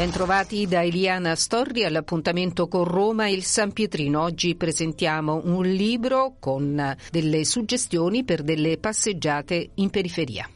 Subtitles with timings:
[0.00, 4.22] Bentrovati da Eliana Storri all'appuntamento con Roma e il San Pietrino.
[4.22, 10.48] Oggi presentiamo un libro con delle suggestioni per delle passeggiate in periferia.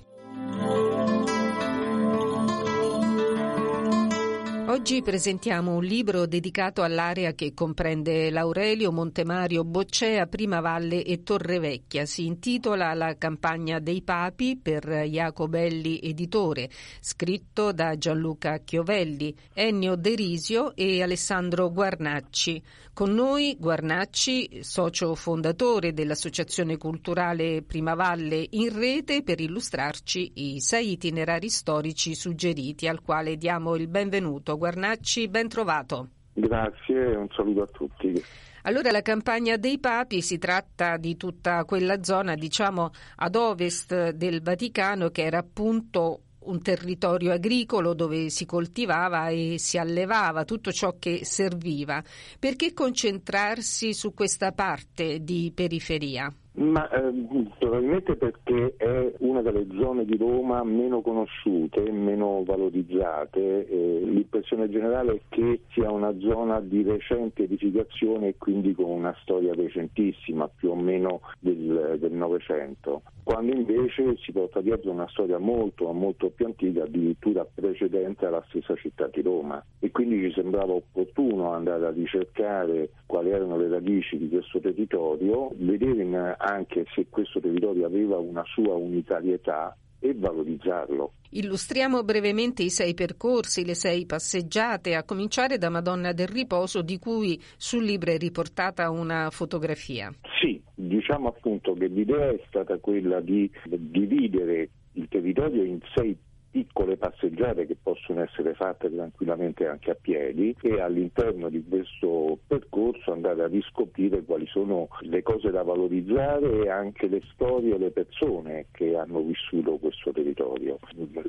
[4.75, 12.05] Oggi presentiamo un libro dedicato all'area che comprende l'Aurelio, Montemario, Boccea, Primavalle e Torrevecchia.
[12.07, 20.75] Si intitola La campagna dei papi per Jacobelli editore, scritto da Gianluca Chiovelli, Ennio Derisio
[20.75, 22.61] e Alessandro Guarnacci.
[22.93, 31.49] Con noi Guarnacci, socio fondatore dell'Associazione Culturale Primavalle in rete per illustrarci i sei itinerari
[31.49, 34.57] storici suggeriti al quale diamo il benvenuto.
[34.65, 36.09] Guarnacci, ben trovato.
[36.33, 38.25] Grazie e un saluto a tutti.
[38.63, 44.41] Allora la campagna dei papi si tratta di tutta quella zona, diciamo, ad ovest del
[44.41, 50.97] Vaticano che era appunto un territorio agricolo dove si coltivava e si allevava tutto ciò
[50.99, 52.03] che serviva.
[52.39, 56.33] Perché concentrarsi su questa parte di periferia?
[56.57, 57.13] Ma eh,
[57.59, 63.67] probabilmente perché è una delle zone di Roma meno conosciute, meno valorizzate.
[63.67, 69.15] Eh, l'impressione generale è che sia una zona di recente edificazione e quindi con una
[69.23, 75.91] storia recentissima, più o meno del Novecento, quando invece si porta dietro una storia molto,
[75.93, 79.65] molto più antica, addirittura precedente alla stessa città di Roma.
[79.81, 85.51] E quindi ci sembrava opportuno andare a ricercare quali erano le radici di questo territorio,
[85.57, 91.13] vedere in anche se questo territorio aveva una sua unitarietà e valorizzarlo.
[91.31, 96.99] Illustriamo brevemente i sei percorsi, le sei passeggiate, a cominciare da Madonna del Riposo, di
[96.99, 100.13] cui sul libro è riportata una fotografia.
[100.41, 106.17] Sì, diciamo appunto che l'idea è stata quella di dividere il territorio in sei
[106.55, 113.11] piccole passeggiate che possono essere fatte tranquillamente anche a piedi e all'interno di questo percorso
[113.11, 117.91] andare a riscoprire quali sono le cose da valorizzare e anche le storie e le
[117.91, 120.79] persone che hanno vissuto questo territorio.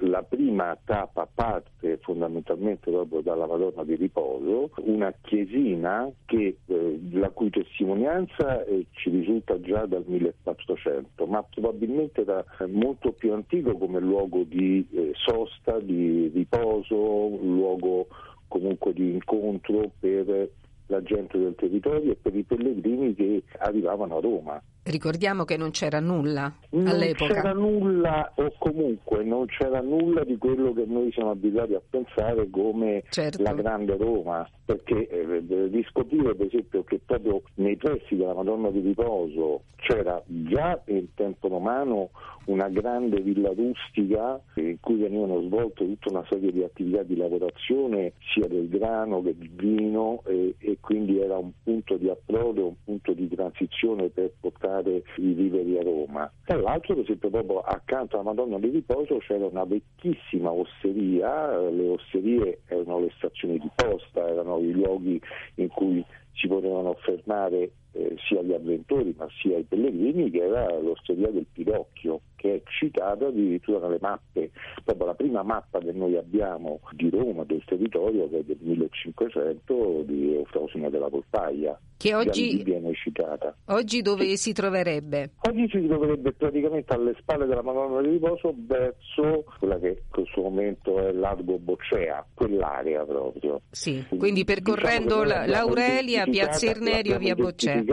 [0.01, 7.31] La prima tappa parte fondamentalmente proprio dalla Madonna di Riposo, una chiesina che, eh, la
[7.31, 13.99] cui testimonianza eh, ci risulta già dal 1400, ma probabilmente da molto più antico come
[13.99, 18.07] luogo di eh, sosta, di riposo, un luogo
[18.47, 20.49] comunque di incontro per
[20.87, 24.61] la gente del territorio e per i pellegrini che arrivavano a Roma.
[24.83, 27.33] Ricordiamo che non c'era nulla non all'epoca.
[27.33, 31.81] Non c'era nulla o comunque non c'era nulla di quello che noi siamo abituati a
[31.89, 33.41] pensare come certo.
[33.41, 38.81] la grande Roma, perché eh, riscoprire per esempio che proprio nei pressi della Madonna di
[38.81, 42.11] Riposo c'era già in tempo romano
[42.45, 48.13] una grande villa rustica in cui venivano svolte tutta una serie di attività di lavorazione
[48.33, 52.75] sia del grano che del vino e, e quindi era un punto di approdo, un
[52.83, 56.31] punto di transizione per portare i viveri a Roma.
[56.45, 61.89] Tra l'altro, per esempio, proprio accanto alla Madonna di Riposo c'era una vecchissima osteria, le
[61.89, 65.19] osterie erano le stazioni di posta, erano i luoghi
[65.55, 66.03] in cui
[66.33, 71.45] si potevano fermare eh, sia gli avventori ma sia i pellegrini, che era l'osteria del
[71.51, 74.51] Pidocchio, che è citata addirittura nelle mappe,
[74.83, 80.03] proprio la prima mappa che noi abbiamo di Roma, del territorio, che è del 1500
[80.05, 81.79] di Eufrosina della Volpaia.
[81.97, 83.55] Che oggi viene citata.
[83.65, 85.31] Oggi dove si troverebbe?
[85.47, 90.41] Oggi si troverebbe praticamente alle spalle della Madonna di Riposo verso quella che in questo
[90.41, 93.61] momento è Largo Boccea, quell'area proprio.
[93.71, 97.83] Sì, quindi percorrendo diciamo l'Aurelia, Piazza Irnerio, via Boccea.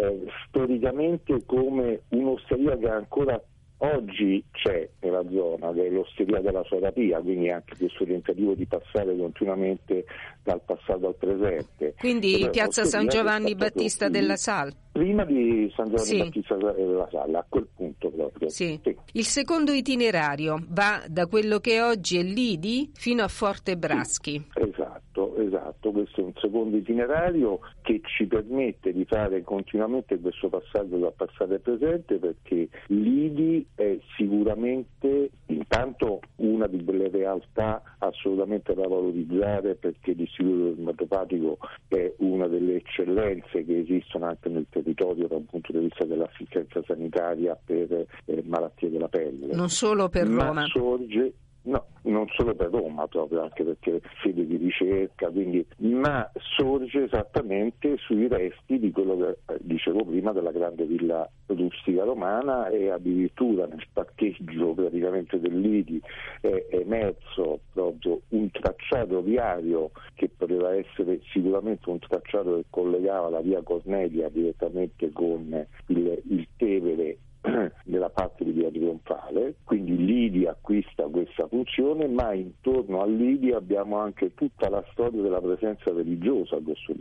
[0.00, 3.38] Eh, storicamente come un'osteria che ancora
[3.80, 9.16] oggi c'è nella zona, che è l'osteria della Sorapia, quindi anche questo tentativo di passare
[9.16, 10.04] continuamente
[10.42, 11.94] dal passato al presente.
[11.98, 14.72] Quindi Piazza San Giovanni Battista della Sal.
[14.92, 16.18] Prima di San Giovanni Sì.
[16.18, 18.48] Battista della Sala, a quel punto proprio.
[18.48, 18.80] Sì.
[19.12, 24.44] Il secondo itinerario va da quello che oggi è Lidi fino a Forte Braschi.
[24.54, 30.96] Esatto, esatto, questo è un secondo itinerario che ci permette di fare continuamente questo passaggio
[30.98, 35.30] dal passato al presente perché l'IDI è sicuramente
[35.70, 43.64] intanto una di quelle realtà assolutamente da valorizzare perché l'istituto dermatopatico è una delle eccellenze
[43.64, 49.08] che esistono anche nel territorio dal punto di vista dell'assistenza sanitaria per eh, malattie della
[49.08, 49.54] pelle.
[49.54, 50.64] Non solo per Roma.
[50.66, 56.30] Sorge, No, non solo per Roma proprio, anche perché è sede di ricerca, quindi, ma
[56.56, 62.68] sorge esattamente sui resti di quello che eh, dicevo prima della grande villa rustica romana
[62.68, 66.00] e addirittura nel parcheggio praticamente dell'Idi
[66.40, 73.40] è emerso proprio un tracciato viario che poteva essere sicuramente un tracciato che collegava la
[73.40, 77.18] via Cornelia direttamente con il, il Tevere
[77.84, 84.34] nella parte di via trionfale, quindi l'IDI acquista questa funzione, ma intorno all'IDI abbiamo anche
[84.34, 86.94] tutta la storia della presenza religiosa a questo,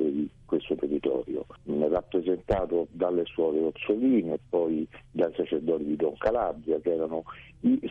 [0.45, 1.45] questo territorio,
[1.89, 7.23] rappresentato dalle suore orsoline e poi dai sacerdoti di Don Calabria, che erano,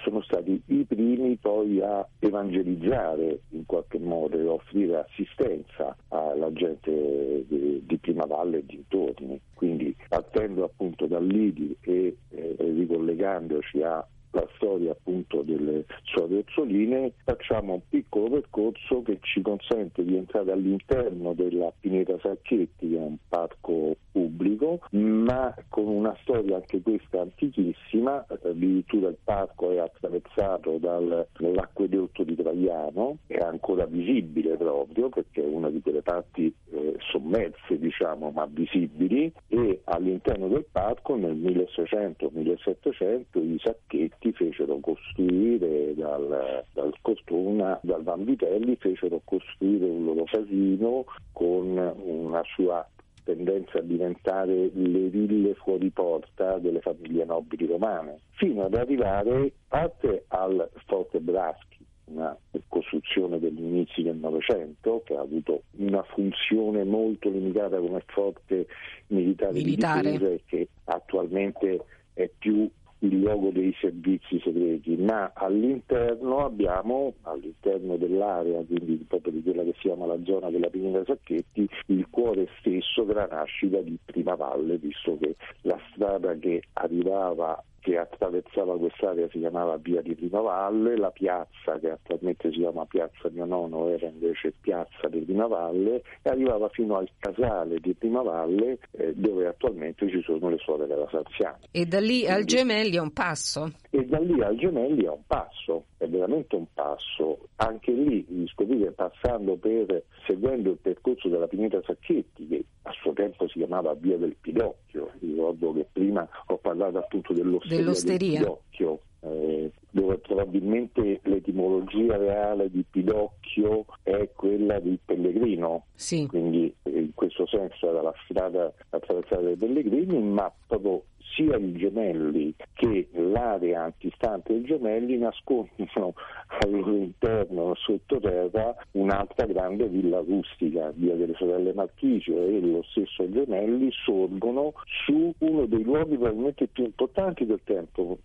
[0.02, 7.44] sono stati i primi poi a evangelizzare in qualche modo e offrire assistenza alla gente
[7.46, 9.38] di, Prima Valle e dintorni.
[9.52, 17.74] Quindi partendo appunto dall'IDI e eh, ricollegandoci a la storia appunto delle suore orsoline, facciamo
[17.74, 23.16] un piccolo percorso che ci consente di entrare all'interno della Pineta Sacchetti, che è un
[23.28, 32.24] parco pubblico, ma con una storia anche questa antichissima, addirittura il parco è attraversato dall'acquedotto
[32.24, 38.30] di Traiano, è ancora visibile proprio perché è una di quelle parti eh, sommerse diciamo
[38.30, 47.78] ma visibili e all'interno del parco nel 1600-1700 i sacchetti fecero costruire dal, dal Cortona,
[47.82, 52.86] dal Vanvitelli fecero costruire un loro casino con una sua
[53.24, 60.24] tendenza a diventare le ville fuori porta delle famiglie nobili romane, fino ad arrivare parte
[60.28, 62.34] al Forte Braschi, una
[62.68, 68.66] costruzione degli inizi del Novecento che ha avuto una funzione molto limitata come forte
[69.08, 70.10] militare, militare.
[70.10, 71.84] di difesa e che attualmente
[72.14, 72.68] è più
[73.00, 79.72] il luogo dei servizi segreti, ma all'interno abbiamo, all'interno dell'area, quindi proprio di quella che
[79.74, 84.78] si chiama la zona della Pineta Sacchetti, il cuore stesso della nascita di Prima Valle,
[84.78, 91.10] visto che la strada che arrivava che attraversava quest'area si chiamava Via di Primavalle, la
[91.10, 96.68] piazza che attualmente si chiama Piazza Mio Nono era invece Piazza di Primavalle e arrivava
[96.68, 101.58] fino al casale di Primavalle eh, dove attualmente ci sono le suore della Sarziana.
[101.70, 103.72] E da lì al Gemelli è un passo?
[103.90, 107.48] E da lì al Gemelli è un passo, è veramente un passo.
[107.56, 113.46] Anche lì scoprire passando per, seguendo il percorso della Pineta Sacchetti che a suo tempo
[113.48, 118.38] si chiamava Via del Pidocchio, ricordo che prima ho parlato appunto dell'osteria, dell'osteria.
[118.38, 126.26] del Pidocchio, eh, dove probabilmente l'etimologia reale di Pidocchio è quella di Pellegrino, sì.
[126.26, 131.02] quindi in questo senso era la strada attraversata dai Pellegrini, ma proprio
[131.38, 136.14] sia i gemelli che l'area antistante dei gemelli nascondono
[136.64, 144.72] all'interno, sottoterra, un'altra grande villa rustica, via delle sorelle Marchisio e lo stesso gemelli sorgono
[145.04, 148.18] su uno dei luoghi probabilmente più importanti del tempo,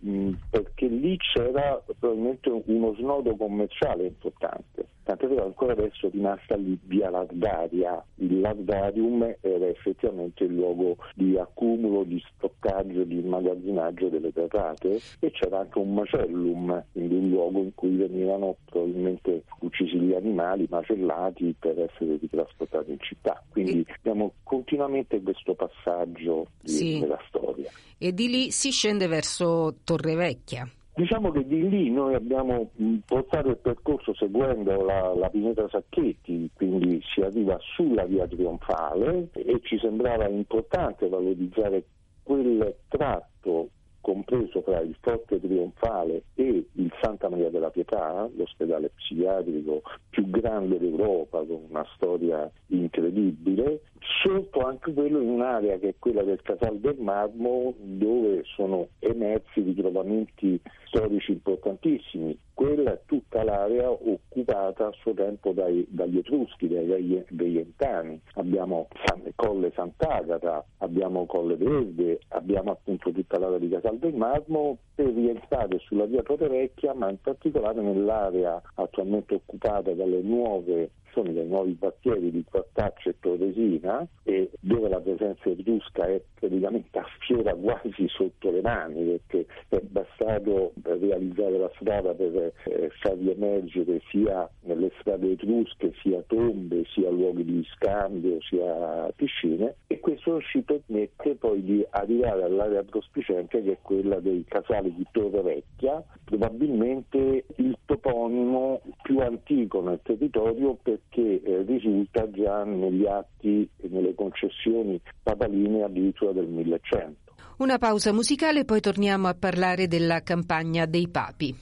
[0.50, 6.78] perché lì c'era probabilmente uno snodo commerciale importante tant'è vero ancora adesso è rimasta lì
[6.84, 8.02] via Lardaria.
[8.16, 15.30] Il Lardarium era effettivamente il luogo di accumulo, di stoccaggio, di immagazzinaggio delle terrate e
[15.30, 21.54] c'era anche un macellum, quindi un luogo in cui venivano probabilmente uccisi gli animali, macellati
[21.58, 23.42] per essere ritrasportati in città.
[23.48, 23.92] Quindi e...
[23.98, 26.98] abbiamo continuamente questo passaggio di, sì.
[27.00, 27.70] della storia.
[27.98, 30.68] E di lì si scende verso Torrevecchia.
[30.96, 32.70] Diciamo che di lì noi abbiamo
[33.04, 39.58] portato il percorso seguendo la, la Pineta Sacchetti, quindi si arriva sulla via trionfale e
[39.64, 41.84] ci sembrava importante valorizzare
[42.22, 43.70] quel tratto
[44.00, 50.78] compreso tra il Forte Trionfale e il Santa Maria della Pietà, l'ospedale psichiatrico più grande
[50.78, 53.80] d'Europa con una storia incredibile,
[54.22, 59.60] sotto anche quello in un'area che è quella del Casal del Marmo dove sono emersi
[59.60, 62.38] ritrovamenti storici importantissimi.
[62.54, 68.20] Quella è tutta l'area occupata a suo tempo dai, dagli Etruschi, dai Veientani.
[68.34, 74.78] Abbiamo San, Colle Sant'Agata, abbiamo Colle Verde, abbiamo appunto tutta l'area di Casal del Marmo
[74.94, 81.46] per rientrare sulla via Torrevecchia, ma in particolare nell'area attualmente occupata dalle nuove popolazioni dei
[81.46, 88.08] nuovi quartieri di Quartaccio e Torresina, e dove la presenza etrusca è praticamente affiora quasi
[88.08, 94.90] sotto le mani, perché è bastato realizzare la strada per eh, farvi emergere sia nelle
[94.98, 101.62] strade etrusche, sia tombe, sia luoghi di scambio, sia piscine, e questo ci permette poi
[101.62, 108.80] di arrivare all'area prospiciente che è quella dei casali di Torre Vecchia, probabilmente il toponimo
[109.02, 110.76] più antico nel territorio
[111.08, 117.32] perché eh, risulta già negli atti e nelle concessioni papaline addirittura del 1100.
[117.58, 121.54] Una pausa musicale, poi torniamo a parlare della campagna dei papi.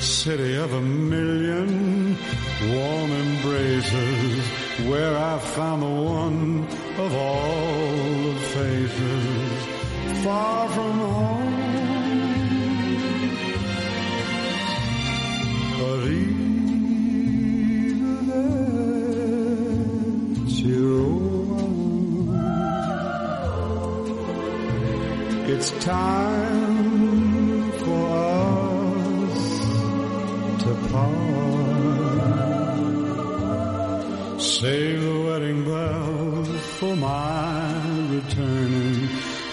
[0.00, 2.16] City of a million
[2.70, 4.48] warm embraces,
[4.88, 6.66] where I found the one
[6.98, 9.66] of all the faces,
[10.24, 11.58] far from home.
[20.58, 21.62] Arrivederci Roma.
[25.48, 26.67] It's time
[34.60, 36.48] Save the wedding bells
[36.80, 39.08] for my returning.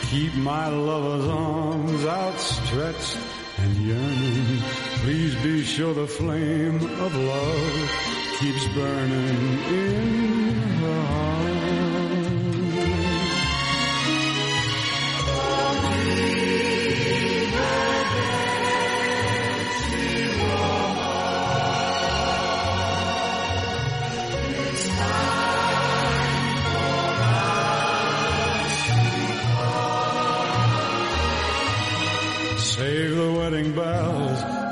[0.09, 3.15] Keep my lover's arms outstretched
[3.59, 4.61] and yearning.
[5.03, 7.91] Please be sure the flame of love
[8.39, 10.44] keeps burning in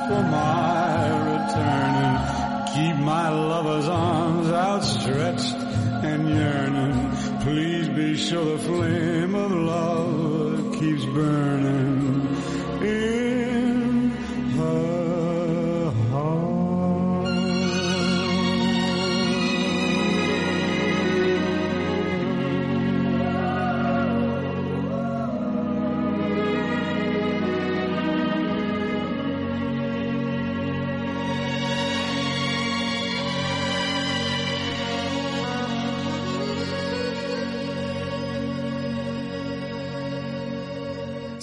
[0.07, 2.15] for my returning.
[2.73, 5.55] Keep my lover's arms outstretched
[6.03, 7.39] and yearning.
[7.41, 11.92] Please be sure the flame of love keeps burning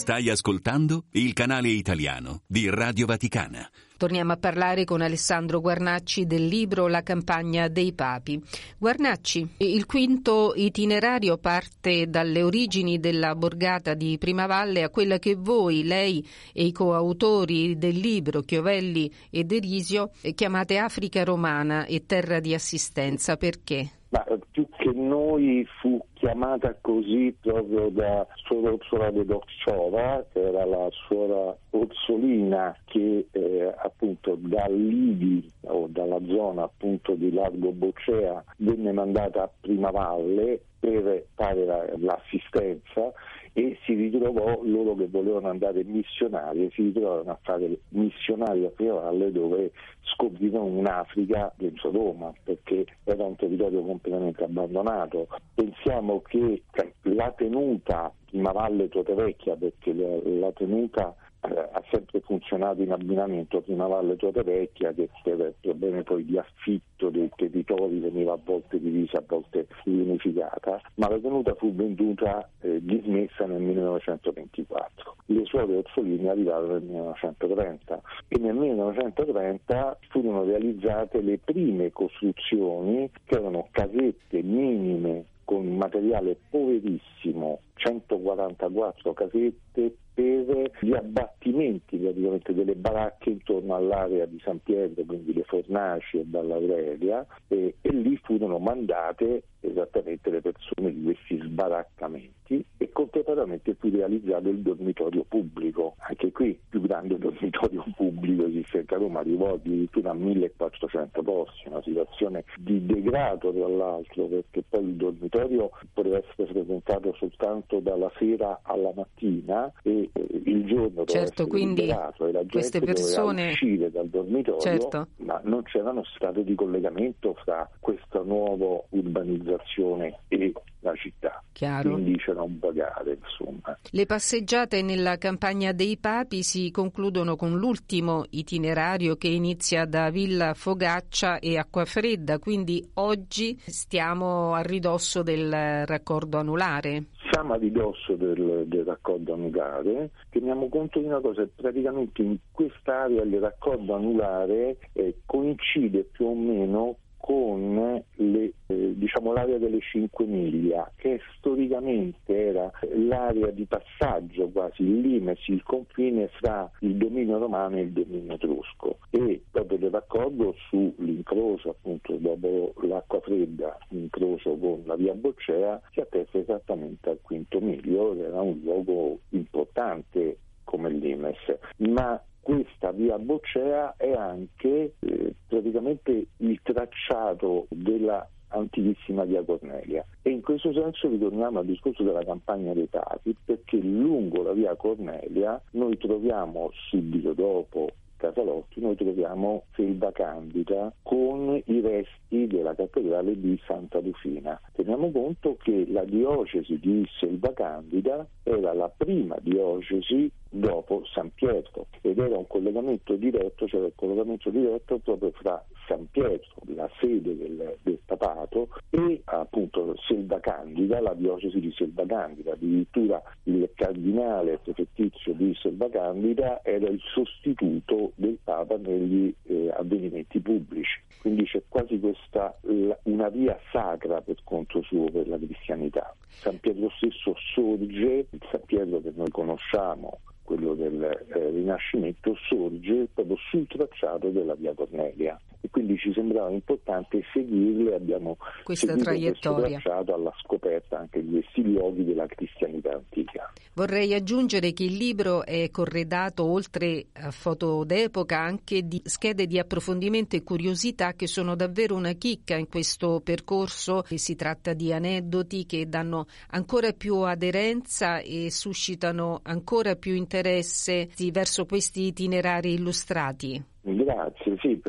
[0.01, 3.69] Stai ascoltando il canale italiano di Radio Vaticana.
[3.99, 8.43] Torniamo a parlare con Alessandro Guarnacci del libro La campagna dei papi.
[8.79, 15.85] Guarnacci, il quinto itinerario parte dalle origini della borgata di Primavalle a quella che voi,
[15.85, 22.55] lei e i coautori del libro, Chiovelli e Derisio, chiamate Africa romana e terra di
[22.55, 23.37] assistenza.
[23.37, 23.91] Perché?
[24.09, 30.67] Ma più che noi fu chiamata così proprio da Suor Orsola de Docciova, che era
[30.67, 38.93] la suora Orsolina che eh, appunto dall'Ibi o dalla zona appunto di Largo Boccea venne
[38.93, 43.13] mandata a Primavalle per fare la, l'assistenza
[43.53, 49.33] e si ritrovò loro che volevano andare missionari si ritrovarono a fare missionari a Primavalle
[49.33, 55.29] dove scoprirono un'Africa dentro Roma perché era un territorio completamente abbandonato.
[55.55, 56.63] Pensiamo che
[57.03, 64.17] la tenuta Primavalle Torrevecchia perché la, la tenuta ha sempre funzionato in abbinamento prima Valle
[64.17, 69.67] Torrevecchia che per problemi poi di affitto dei territori veniva a volte divisa, a volte
[69.85, 75.17] riunificata, ma la tenuta fu venduta eh, dismessa nel 1924.
[75.27, 83.37] Le suore Orsolini arrivarono nel 1930 e nel 1930 furono realizzate le prime costruzioni che
[83.37, 94.27] erano casette minime con materiale poverissimo 144 casette per gli abbattimenti delle baracche intorno all'area
[94.27, 100.41] di San Pietro, quindi le fornaci e dall'Aurelia, e, e lì furono mandate esattamente le
[100.41, 105.95] persone di questi sbaraccamenti e contemporaneamente fu realizzato il dormitorio pubblico.
[105.99, 111.69] Anche qui il più grande dormitorio pubblico esistente a Roma arrivò addirittura a 1400 posti,
[111.69, 118.11] una situazione di degrado tra l'altro perché poi il dormitorio poteva essere frequentato soltanto dalla
[118.19, 122.13] sera alla mattina e eh, il giorno certo, quindi e la
[122.49, 125.07] queste persone uscire dal dormitorio certo.
[125.19, 131.43] ma non c'erano strade di collegamento fra questa nuova urbanizzazione e la città.
[131.53, 131.93] Chiaro.
[131.93, 133.79] Quindi c'era un bagare, insomma.
[133.91, 140.55] Le passeggiate nella campagna dei Papi si concludono con l'ultimo itinerario che inizia da Villa
[140.55, 147.05] Fogaccia e Acquafredda, quindi oggi stiamo a ridosso del raccordo anulare.
[147.41, 153.23] Siamo a ridosso del, del raccordo anulare, teniamo conto di una cosa, praticamente in quest'area
[153.23, 160.25] il raccordo anulare eh, coincide più o meno con le, eh, diciamo, l'area delle 5
[160.25, 167.39] miglia, che storicamente era l'area di passaggio quasi, il limes, il confine fra il dominio
[167.39, 168.99] romano e il dominio etrusco.
[169.11, 176.01] E proprio del raccordo sull'incrocio, appunto, dopo l'acqua fredda, l'incrocio con la via Boccea, si
[176.01, 181.37] attesta esattamente al quinto miglio, era un luogo importante come limes.
[181.79, 190.31] Ma questa via Boccea è anche eh, praticamente il tracciato della antichissima via Cornelia e
[190.31, 195.63] in questo senso ritorniamo al discorso della campagna dei Papi perché lungo la via Cornelia
[195.73, 203.59] noi troviamo subito dopo Casalotti noi troviamo Selva Candida con i resti della cattedrale di
[203.65, 204.61] Santa Rufina.
[204.73, 211.87] Teniamo conto che la diocesi di Selva Candida era la prima diocesi dopo San Pietro
[212.01, 217.37] ed era un collegamento diretto, cioè un collegamento diretto proprio fra San Pietro, la sede
[217.37, 222.53] del, del papato, e appunto Selva Candida, la diocesi di Selva Candida.
[222.53, 230.41] Addirittura il cardinale prefettizio di Selva Candida era il sostituto del Papa negli eh, avvenimenti
[230.41, 231.01] pubblici.
[231.21, 236.15] Quindi c'è quasi questa una via sacra per conto suo per la cristianità.
[236.31, 243.09] San Pietro stesso sorge, il San Pietro che noi conosciamo quello del eh, Rinascimento, sorge
[243.13, 249.79] proprio sul tracciato della via Cornelia e quindi ci sembrava importante seguirle, abbiamo questa traiettoria
[249.81, 253.53] tracciato alla scoperta anche di questi luoghi della cristianità antica.
[253.75, 259.59] Vorrei aggiungere che il libro è corredato oltre a foto d'epoca anche di schede di
[259.59, 264.93] approfondimento e curiosità che sono davvero una chicca in questo percorso e si tratta di
[264.93, 273.63] aneddoti che danno ancora più aderenza e suscitano ancora più interesse verso questi itinerari illustrati.
[273.83, 274.80] Grazie, sì,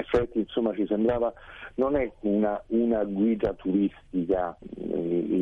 [0.00, 1.32] effetti insomma ci sembrava
[1.76, 4.56] non è una, una guida turistica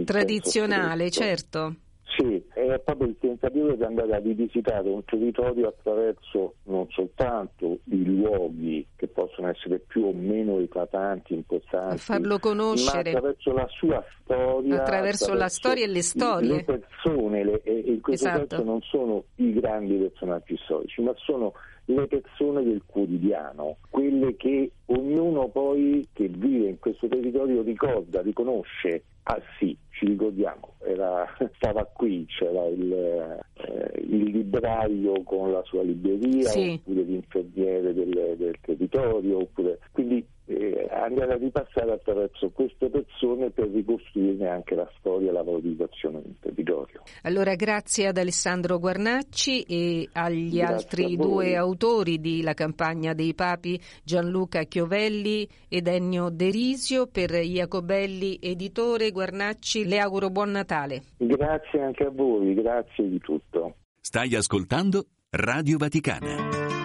[0.05, 1.75] tradizionale, certo.
[2.17, 8.05] Sì, è proprio il tentativo di andare a rivisitare un territorio attraverso non soltanto i
[8.05, 13.67] luoghi che possono essere più o meno eclatanti, importanti, a farlo conoscere, ma attraverso la
[13.69, 16.55] sua storia, attraverso, attraverso la storia e le storie.
[16.55, 18.47] Le persone, le, e in questo esatto.
[18.49, 21.53] senso non sono i grandi personaggi storici, ma sono
[21.85, 29.05] le persone del quotidiano, quelle che ognuno poi che vive in questo territorio ricorda, riconosce,
[29.25, 35.83] ah sì, ci ricordiamo, era, stava qui, c'era il, eh, il, libraio con la sua
[35.83, 36.81] libreria, sì.
[36.81, 43.69] oppure l'infermiere del, del territorio, oppure, quindi eh, andare a ripassare attraverso queste persone per
[43.69, 47.03] ricostruirne anche la storia e la valorizzazione del territorio.
[47.23, 53.35] Allora grazie ad Alessandro Guarnacci e agli Grazie altri due autori di La campagna dei
[53.35, 61.03] papi, Gianluca Chiovelli ed Ennio Derisio, per Iacobelli editore Guarnacci le auguro buon Natale.
[61.17, 63.75] Grazie anche a voi, grazie di tutto.
[64.01, 66.78] Stai ascoltando Radio Vaticana.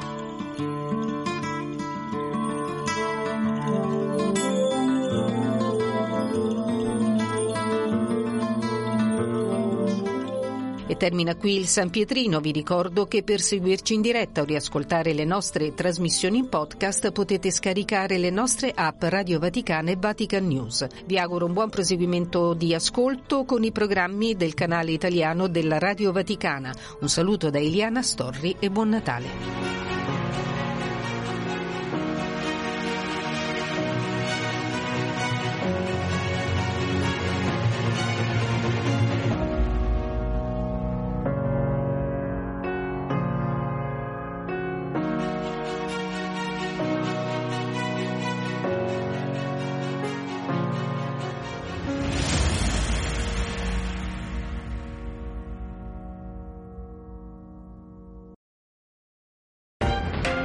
[10.93, 12.39] E termina qui il San Pietrino.
[12.39, 17.49] Vi ricordo che per seguirci in diretta o riascoltare le nostre trasmissioni in podcast potete
[17.49, 20.86] scaricare le nostre app Radio Vaticana e Vatican News.
[21.08, 26.12] Vi auguro un buon proseguimento di ascolto con i programmi del canale italiano della Radio
[26.12, 26.71] Vaticana.
[26.99, 29.92] Un saluto da Eliana Storri e buon Natale.